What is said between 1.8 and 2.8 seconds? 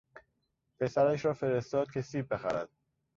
که سیب بخرد.